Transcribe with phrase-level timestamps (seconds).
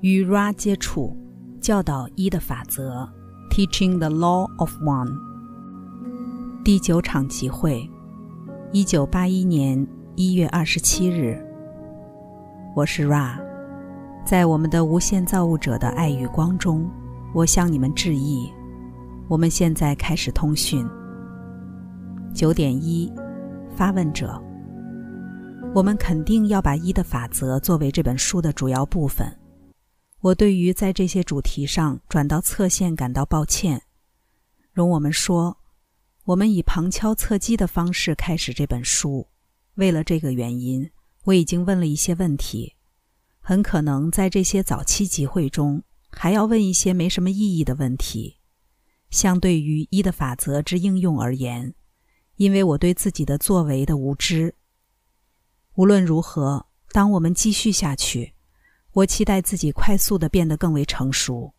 [0.00, 1.14] 与 Ra 接触，
[1.60, 3.06] 教导一的法则
[3.50, 5.14] ，Teaching the Law of One。
[6.64, 7.86] 第九场集会，
[8.72, 9.86] 一九八一年
[10.16, 11.38] 一月二十七日。
[12.74, 13.38] 我是 Ra，
[14.24, 16.88] 在我们的无限造物者的爱与光中，
[17.34, 18.50] 我向你们致意。
[19.28, 20.82] 我们现在开始通讯。
[22.32, 23.12] 九点一，
[23.76, 24.42] 发问者。
[25.74, 29.30] 我们肯定要把一的法则作为这本书的主要部分。
[30.22, 33.84] 我对于在这些主题上转到侧线感到抱歉。
[34.70, 35.56] 容我们说，
[36.24, 39.28] 我们以旁敲侧击的方式开始这本书。
[39.76, 40.90] 为了这个原因，
[41.24, 42.74] 我已经问了一些问题，
[43.40, 48.36] 很可能在这些早期集会中还要问一些没什么意义的问题。
[49.08, 51.74] 相对于一的法则之应用而言，
[52.36, 54.54] 因为我对自己的作为的无知。
[55.76, 58.34] 无论如何，当我们继续下去。
[58.92, 61.54] 我期待自己快速的变得更为成熟。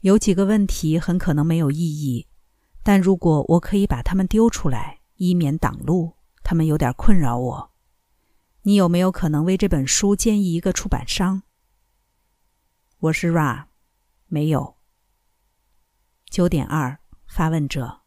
[0.00, 2.26] 有几个问题很可能没有意义，
[2.82, 7.70] 但如果我可以把它们丢出来，以免挡路，他们有点困扰我。
[8.62, 11.42] 你有没有可能为这本书建议一个出版商？
[12.98, 13.66] 我是 Ra，
[14.26, 14.76] 没有。
[16.28, 18.00] 九点二，发问者，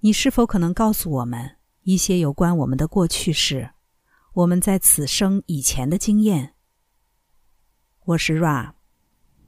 [0.00, 3.70] 你是否可能告诉我们一些有关我们的过去式，
[4.32, 6.54] 我们在此生以前的经验？
[8.04, 8.72] 我是 Ra，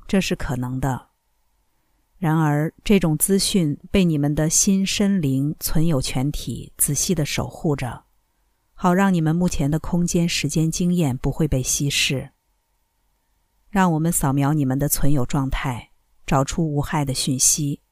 [0.06, 1.08] 这是可能的。
[2.18, 8.04] 然而，这种资讯被你们的心身灵存有全体仔细的守护着，
[8.72, 12.30] 好让你们目前的空间时间经验不会被稀释。
[13.70, 15.90] 让我们扫描你们的存有状态，
[16.24, 17.82] 找出无害的讯息。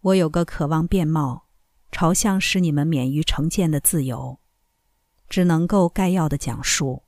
[0.00, 1.46] 我有个渴望变貌，
[1.92, 4.40] 朝向使你们免于成见的自由，
[5.28, 7.04] 只能够概要的讲述。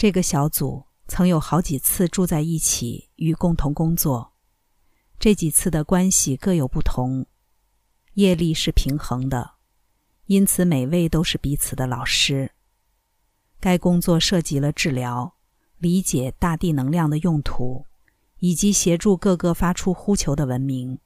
[0.00, 4.32] 这个小组曾有好几次住在一起与共同工作，
[5.18, 7.26] 这几次的关系各有不同，
[8.14, 9.56] 业力是平衡的，
[10.24, 12.52] 因此每位都是彼此的老师。
[13.60, 15.34] 该工作涉及了治疗、
[15.76, 17.84] 理解大地能量的用途，
[18.38, 20.98] 以及协助各个发出呼求的文明。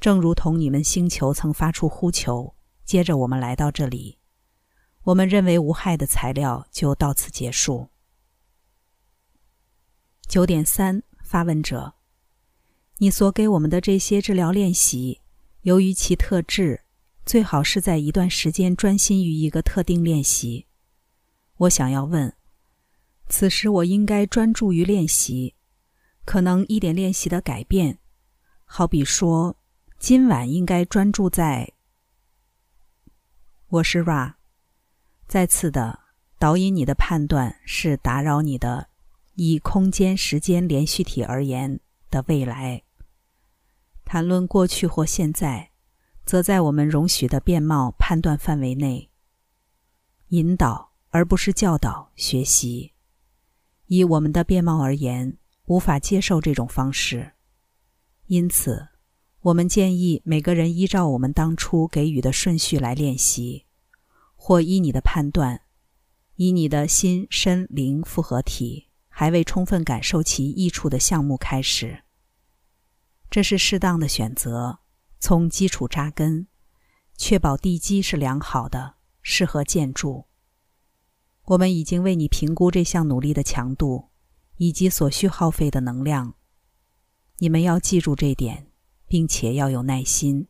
[0.00, 2.54] 正如同你们星球曾发出呼求，
[2.86, 4.21] 接着我们来到这里。
[5.04, 7.88] 我们认为无害的材料就到此结束。
[10.28, 11.94] 九点三，发问者，
[12.98, 15.20] 你所给我们的这些治疗练习，
[15.62, 16.84] 由于其特质，
[17.26, 20.66] 最好是在一段时间专心于一个特定练习。
[21.56, 22.34] 我想要问，
[23.28, 25.56] 此时我应该专注于练习，
[26.24, 27.98] 可能一点练习的改变，
[28.64, 29.58] 好比说，
[29.98, 31.72] 今晚应该专注在。
[33.68, 34.41] 我是 Ra。
[35.32, 35.98] 再次的
[36.38, 38.90] 导引你的判断是打扰你的，
[39.34, 42.82] 以空间时间连续体而言的未来。
[44.04, 45.70] 谈论过去或现在，
[46.26, 49.08] 则在我们容许的变貌判断范围内。
[50.28, 52.92] 引导而不是教导学习。
[53.86, 57.32] 以我们的变貌而言，无法接受这种方式，
[58.26, 58.86] 因此，
[59.40, 63.64] 我们建议每个人依照我们当初给予的顺序来练习。
[64.44, 65.62] 或依你的判断，
[66.34, 72.02] 以你的心身灵复合体还未充分感受其益处的项目开始，
[73.30, 74.80] 这是适当的选择。
[75.20, 76.48] 从基础扎根，
[77.16, 80.26] 确保地基是良好的，适合建筑。
[81.44, 84.08] 我们已经为你评估这项努力的强度
[84.56, 86.34] 以及所需耗费的能量。
[87.38, 88.72] 你们要记住这点，
[89.06, 90.48] 并且要有耐心，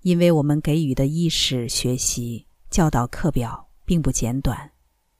[0.00, 2.45] 因为我们给予的意识学习。
[2.70, 4.72] 教导课表并不简短，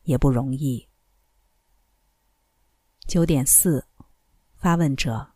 [0.02, 0.88] 也不容易。
[3.06, 3.86] 九点四，
[4.56, 5.32] 发问者：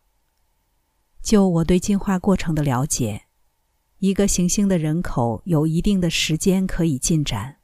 [1.21, 3.27] 就我对进化过程的了解，
[3.99, 7.59] 一个行星的人口有一定的时间可以进展，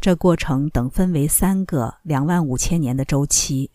[0.00, 3.70] 这过程等分为三个两万五千年的周期。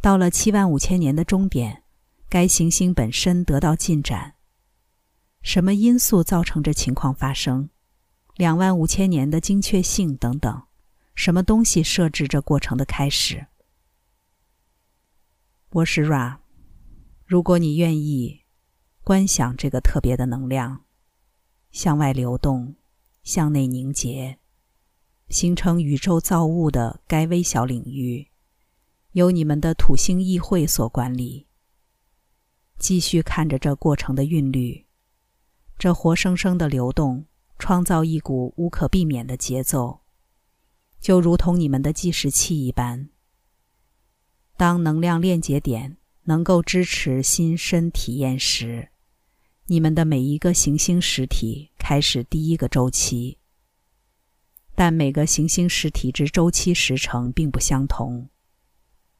[0.00, 1.82] 到了七万五千年的终点，
[2.28, 4.34] 该行星本身得到进展。
[5.40, 7.70] 什么因素造成这情况发生？
[8.38, 10.62] 两万五千年的精确性等等，
[11.16, 13.48] 什么东西设置这过程的开始？
[15.70, 16.36] 我是 Ra，
[17.26, 18.44] 如果你愿意，
[19.02, 20.84] 观想这个特别的能量
[21.72, 22.76] 向外流动，
[23.24, 24.38] 向内凝结，
[25.28, 28.28] 形成宇宙造物的该微小领域，
[29.14, 31.48] 由你们的土星议会所管理。
[32.78, 34.86] 继续看着这过程的韵律，
[35.76, 37.26] 这活生生的流动。
[37.58, 40.00] 创造一股无可避免的节奏，
[41.00, 43.08] 就如同你们的计时器一般。
[44.56, 48.88] 当能量链接点能够支持新身体验时，
[49.66, 53.38] 你们的每一个行星实体开始第一个周期。
[54.74, 58.28] 但每个行星实体之周期时程并不相同，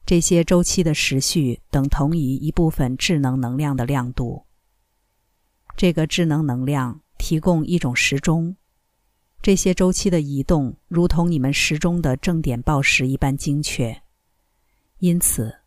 [0.05, 4.45] 这些周期的时序等同于一部分智能能量的亮度。
[5.75, 8.55] 这个智能能量提供一种时钟，
[9.41, 14.01] 这些周期的移动如同你们时钟的正点报时一般精确。
[14.99, 15.59] 因此，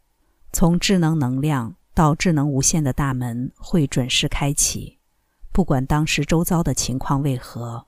[0.51, 4.99] 从智能能量到智能无限的大门会准时开启，
[5.53, 7.87] 不管当时周遭的情况为何。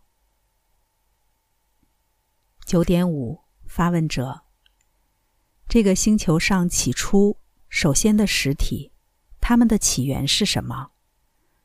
[2.65, 4.43] 九点五，发问者：
[5.69, 7.39] 这个星球上起初
[7.69, 8.93] 首先的实体，
[9.41, 10.93] 它们的起源是什么？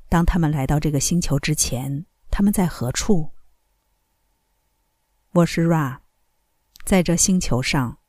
[0.09, 3.31] 当他们来到这个星球之前，他们在何处？
[5.33, 5.99] 我是 Ra，
[6.83, 7.99] 在这星球上，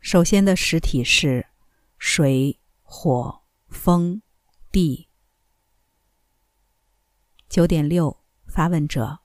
[0.00, 1.44] 首先的实体是
[1.98, 4.22] 水、火、风、
[4.70, 5.08] 地。
[7.48, 9.18] 九点六，发问者：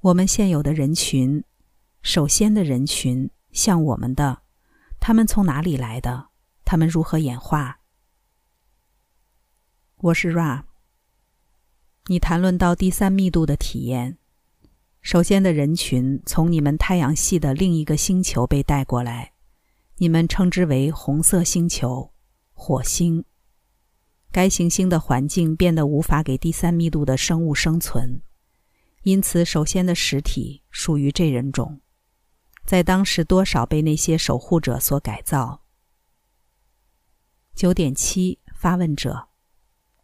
[0.00, 1.44] 我们现有的人群，
[2.00, 4.44] 首先的人群像我们的，
[4.98, 6.30] 他们从哪里来的？
[6.64, 7.80] 他们如何演化？
[9.98, 10.71] 我是 Ra。
[12.06, 14.18] 你谈论到第三密度的体验，
[15.02, 19.34] 首先的人群从你们太阳系的另一个星球被带过来，
[19.98, 22.12] 你们称之为红色星球——
[22.52, 23.24] 火星。
[24.32, 28.20] 该行星的环境变得无法给第三密度的生物生存，
[29.04, 31.80] 因此首先的实体属于这人种，
[32.64, 35.62] 在当时多少被那些守护者所改造。
[37.54, 39.28] 九点七，发问者：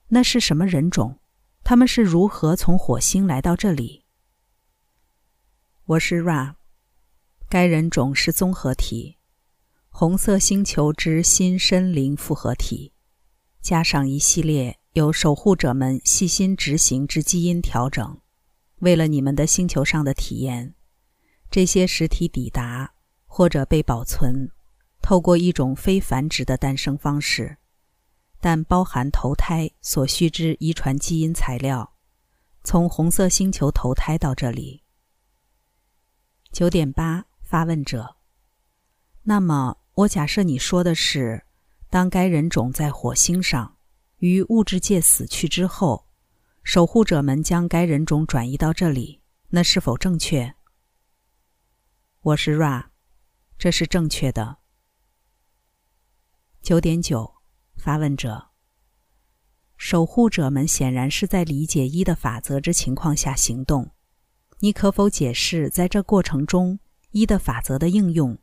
[0.09, 1.19] 那是什么人种？
[1.69, 4.03] 他们是如何从火星来到这里？
[5.85, 6.55] 我是 Ra，
[7.47, 9.19] 该人种是综合体，
[9.91, 12.95] 红色星球之新生灵复合体，
[13.61, 18.19] 加上一系列由守护者们细心执行之基因调整。
[18.77, 20.75] 为了你们的星球上的体验，
[21.51, 22.95] 这些实体抵达
[23.27, 24.51] 或者被保存，
[25.03, 27.59] 透过一种非繁殖的诞生方式。
[28.41, 31.95] 但包含投胎所需之遗传基因材料，
[32.63, 34.85] 从红色星球投胎到这里。
[36.53, 38.17] 九点八，发问者。
[39.25, 41.45] 那么，我假设你说的是，
[41.91, 43.77] 当该人种在火星上
[44.19, 46.07] 于物质界死去之后，
[46.63, 50.55] 守护者们将该人种转移到这里，那是否正确？
[52.21, 52.87] 我是 Ra，
[53.59, 54.59] 这是正确的。
[56.63, 57.38] 九点九。
[57.89, 58.49] 发问者：
[59.79, 63.93] 守护者们显然是在理解一的法则之情况下行动。
[64.59, 66.81] 你可否解释在这过程中
[67.13, 68.37] 一的法则的应用？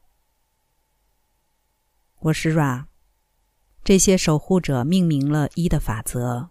[2.22, 2.86] 我是 Ra。
[3.84, 6.50] 这些守护者命名了一的法则。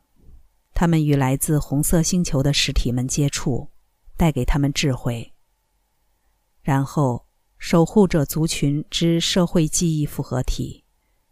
[0.72, 3.70] 他们与来自红色星球的实体们接触，
[4.16, 5.34] 带给他们智慧。
[6.62, 7.26] 然后，
[7.58, 10.83] 守护者族群之社会记忆复合体。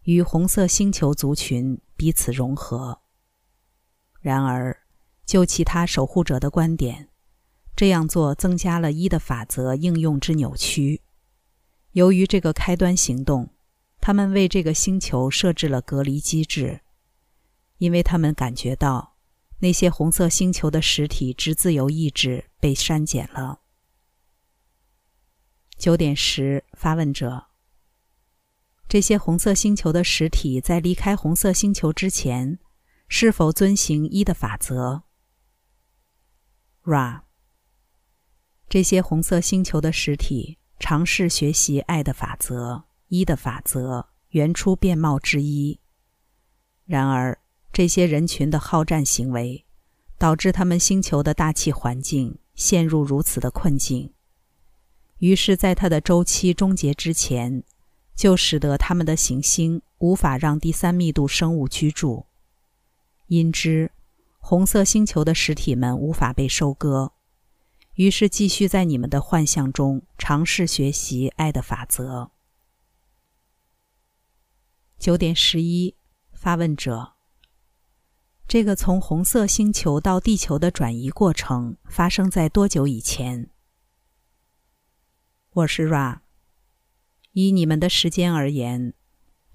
[0.03, 3.01] 与红色星球族群彼此融合。
[4.19, 4.85] 然而，
[5.25, 7.09] 就其他守护者的观点，
[7.75, 11.01] 这样做增加了一的法则应用之扭曲。
[11.91, 13.49] 由于这个开端行动，
[14.01, 16.81] 他们为这个星球设置了隔离机制，
[17.77, 19.15] 因为他们感觉到
[19.59, 23.61] 那些红色星球的实体之自由意志被删减了。
[25.77, 27.52] 九点十，发问者。
[28.93, 32.59] 这些红色星球的实体在离开红色星球之前，
[33.07, 35.01] 是否遵行一的法则
[36.83, 37.21] ？Ra，
[38.69, 45.79] 这些红色星球的实体尝试学习爱的法则，一的法则，原初变貌之一。
[46.85, 47.39] 然而，
[47.71, 49.65] 这些人群的好战行为，
[50.19, 54.13] 导致他们星球的大气环境陷入如此的困境。
[55.17, 57.63] 于是，在它的周期终结之前。
[58.15, 62.25] 就使得他们的行星无法让第三密度生物居住，
[63.27, 63.91] 因之，
[64.39, 67.13] 红色星球的实体们无法被收割，
[67.95, 72.31] 于是继续在你们的幻象中尝试学习爱的法则。
[74.99, 75.95] 九点十一，
[76.31, 77.13] 发问者：
[78.47, 83.49] 这个从红色星球到地球的转移过程发生在多久以前？
[85.53, 86.19] 我是 Ra。
[87.33, 88.93] 以你们的时间而言，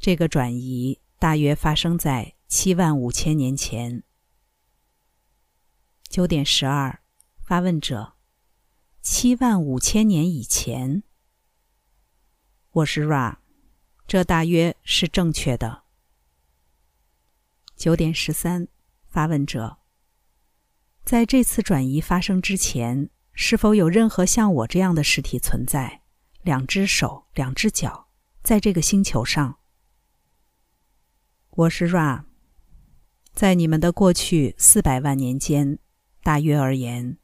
[0.01, 4.03] 这个转移大约发生在七万五千年前。
[6.09, 7.01] 九点十二，
[7.41, 8.15] 发问者：
[9.01, 11.05] 七万五千年以前？
[12.73, 13.37] 我是 Ra，
[14.09, 15.85] 这大约是正确的。
[17.77, 18.67] 九点十三，
[19.07, 19.77] 发问者：
[21.05, 26.03] 在这次转移发生之前，是否有任何像我这样的实体存在？
[26.49, 28.09] 两只手，两只脚，
[28.43, 29.59] 在这个星球上。
[31.51, 32.25] 我是 Ra，
[33.35, 35.79] 在你们的过去四百万年间，
[36.23, 37.19] 大约而言，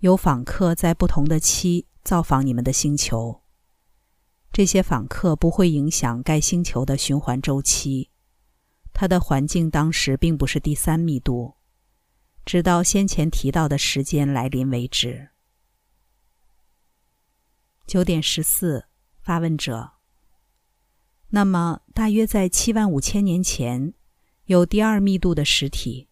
[0.00, 3.40] 有访客在不同的期造访你们的星球。
[4.52, 8.10] 这些访客不会影响该星球的循环周期。
[8.92, 11.54] 它的环境当时并不是第三密度，
[12.44, 15.30] 直到先前提到的时间来临为止。
[17.86, 18.86] 九点十四，
[19.20, 19.92] 发问者。
[21.30, 23.92] 那么，大约在七万五千年前，
[24.46, 26.08] 有第二密度的实体。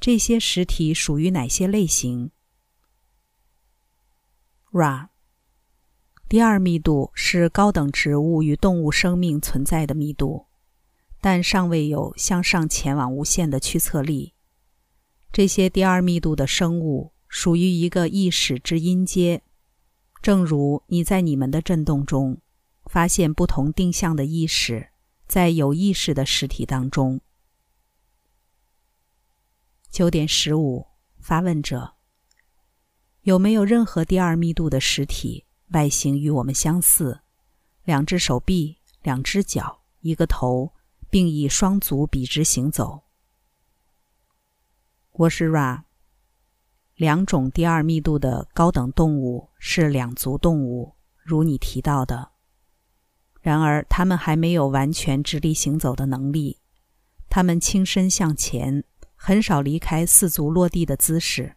[0.00, 2.32] 这些实体属于哪些类型
[4.72, 5.10] ？Ra。
[6.28, 10.46] 第二密度是高等植物与动物生命存在的密度，
[11.20, 14.34] 但尚未有向上前往无限的驱策力。
[15.30, 19.42] 这些第二密度的生物属于一个意识之音阶，
[20.22, 22.40] 正如你在你们的振动中
[22.86, 24.90] 发现不同定向的意识
[25.26, 27.20] 在有意识的实体当中。
[29.90, 30.86] 九点十五，
[31.18, 31.94] 发问者：
[33.22, 35.44] 有没有任何第二密度的实体？
[35.70, 37.22] 外形与我们相似，
[37.84, 40.74] 两只手臂，两只脚，一个头，
[41.10, 43.04] 并以双足笔直行走。
[45.12, 45.84] 我是 Ra。
[47.02, 50.94] 两种第二密度的高等动物是两足动物，
[51.24, 52.30] 如你提到的。
[53.40, 56.60] 然而，它们还没有完全直立行走的能力。
[57.28, 58.84] 它们倾身向前，
[59.16, 61.56] 很少离开四足落地的姿势。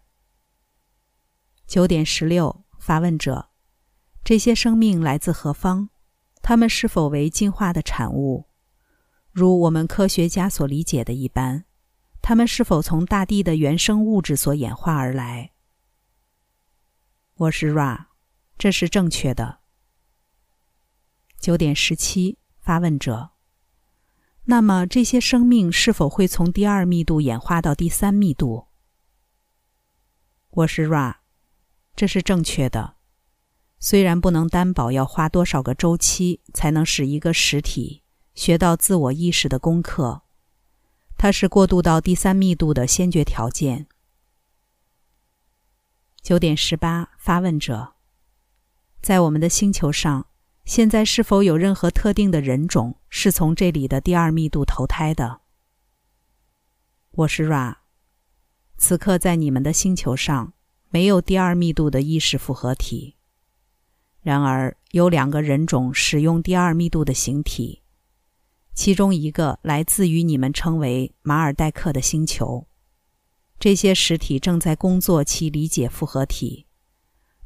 [1.67, 3.49] 九点十六，发问者。
[4.23, 5.89] 这些生命来自何方？
[6.41, 8.47] 它们是否为进化的产物？
[9.31, 11.65] 如我们科学家所理解的一般，
[12.27, 15.51] 它们是否从大地的原生物质所演化而来？
[17.35, 18.07] 我是 Ra，
[18.57, 19.59] 这是正确的。
[21.39, 23.29] 九点十七，发问者。
[24.45, 28.69] 那么这些生命是否会从第二密度演化到第三密度？
[30.49, 31.17] 我是 Ra，
[31.95, 32.95] 这是正确的。
[33.77, 38.01] 虽然不能担保要花多少个周期才能使一个实体
[38.33, 40.23] 学到自我意识的功课，
[41.17, 43.87] 它是过渡到第三密度的先决条件。
[46.21, 47.93] 九点十八，发问者：
[49.01, 50.27] 在我们的星球上，
[50.65, 55.41] 现在是否有任何特定的人种是从这里的第二密度投胎的？
[57.11, 57.77] 我是 Ra。
[58.77, 60.53] 此刻在你们的星球上，
[60.89, 63.15] 没有第二密度的意识复合体。
[64.21, 67.83] 然而，有两个人种使用第二密度的形体，
[68.75, 72.67] 其中一个来自于你们称为马尔代克的星球。
[73.57, 76.67] 这些实体正在工作其理解复合体，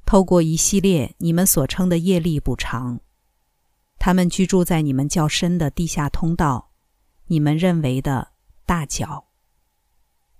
[0.05, 2.99] 透过一系列你们所称的业力补偿。
[3.99, 6.71] 他们居住在你们较深的地下通道，
[7.27, 8.31] 你们认为的
[8.65, 9.27] 大角。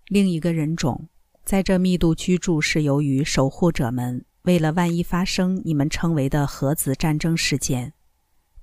[0.07, 1.07] 另一个人种
[1.45, 4.25] 在这密度居住是由于守护者们。
[4.43, 7.93] 为了万一发生你们称为的核子战争事件，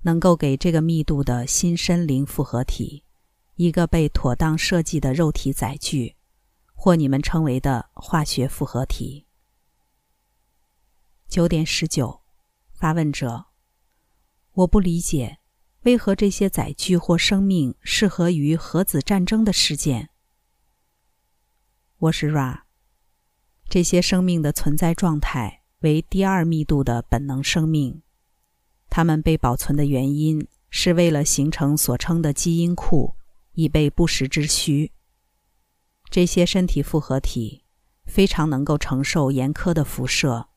[0.06, 3.02] 能够给这个密度的新身灵复合体
[3.56, 6.14] 一个被妥当设计的肉体载具，
[6.74, 9.26] 或你们称为的化学复合体。
[11.26, 12.22] 九点十九，
[12.72, 13.46] 发问者：
[14.52, 15.40] 我不理解，
[15.82, 20.10] 为何这些载具或生命适合于核子战争的事件？
[21.98, 22.60] 我是 Ra，
[23.68, 25.64] 这些生命的存在状态。
[25.80, 28.02] 为第二密度的本能生命，
[28.96, 33.14] 它们被保存的原因是为了形成所称的基因库，
[33.52, 34.90] 以备不时之需。
[36.08, 37.66] 这些身体复合体
[38.06, 40.48] 非常能够承受严苛的辐射，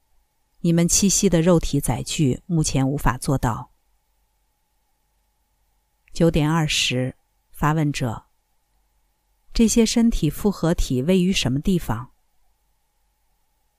[0.61, 3.73] 你们栖息的肉体载具目前无法做到。
[6.13, 7.17] 九点二十，
[7.51, 8.27] 发问者：
[9.53, 12.11] 这些身体复合体位于什么地方？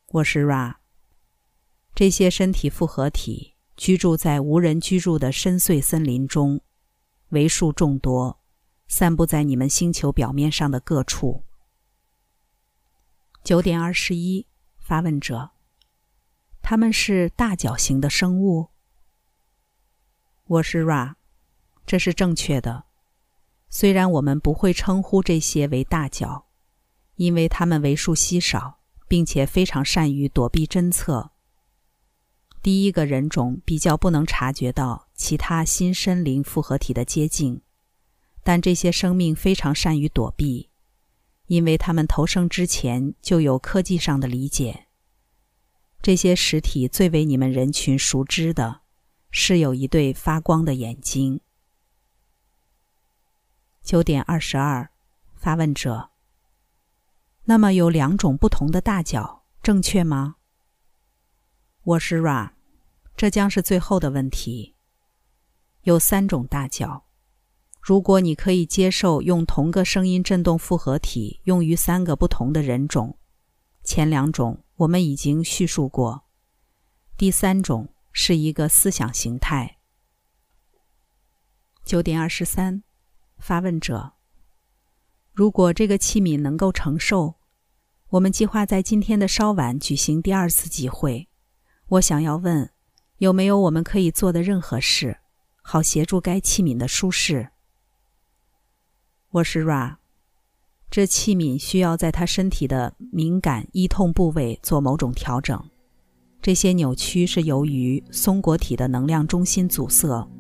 [0.09, 0.75] 我是 Ra。
[1.95, 6.61] 这些身体复合体居住在无人居住的深邃森林中，
[7.31, 8.39] 为数众多，
[8.89, 11.45] 散布在你们星球表面上的各处。
[13.43, 14.47] 九点二十一，
[14.79, 15.53] 发问者：
[16.61, 18.69] 他们是大角形的生物？
[20.45, 21.15] 我是 Ra，
[21.87, 22.85] 这是正确的。
[23.71, 26.49] 虽然我们不会称呼这些为大角，
[27.15, 31.31] 因为它们为数稀少，并且非常善于躲避侦测。
[32.63, 37.63] 第一个人种比较不能察觉到其他新生灵复合体的接近，
[38.43, 40.69] 但这些生命非常善于躲避，
[41.47, 44.87] 因为他们投生之前就有科技上的理解。
[46.03, 48.81] 这些实体最为你们人群熟知的，
[49.31, 51.41] 是有一对发光的眼睛。
[53.83, 54.91] 九点二十二，
[55.35, 56.11] 发问者。
[57.45, 60.37] 那么有两种不同的大脚，正确吗？
[61.83, 62.51] 我是 Ra，
[63.17, 64.75] 这将是最后的问题。
[65.85, 67.07] 有三种大小，
[67.81, 73.17] 如果你可以接受用同个声音振动复合体用于三个不同的人种，
[73.83, 76.25] 前两种我们已经叙述过，
[77.17, 79.79] 第三种是一个思想形态。
[81.87, 82.83] 九点二十三，
[83.39, 84.13] 发问者：
[85.33, 87.37] 如果这个器皿能够承受，
[88.11, 91.30] 我们计划在今天的稍晚举行第二次集会。
[91.91, 92.71] 我想要问，
[93.19, 95.19] 有没有我们可以做的任何事，
[95.61, 97.49] 好协助该器皿的舒适？
[99.31, 99.97] 我是 Ra，
[100.89, 105.61] 这器皿需要在他身体的敏感医痛部位做某种调整，
[106.41, 110.31] 这些扭曲是由于松果体的能量中心阻塞。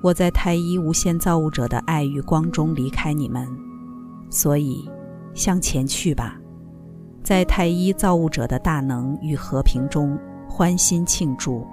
[0.00, 3.48] 我在太一无限造物者的爱与光中离开你们，
[4.30, 4.88] 所以
[5.34, 6.38] 向前去吧。
[7.24, 11.66] 在太一造物者的大能与和平中欢欣庆祝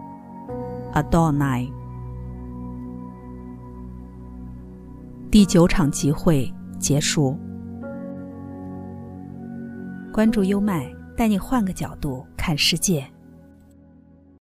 [0.93, 1.69] ，Adonai。
[5.29, 7.37] 第九场集会结束。
[10.13, 13.05] 关注优麦，带你换个角度看世界。